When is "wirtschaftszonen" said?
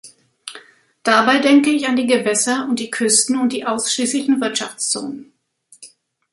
4.41-5.31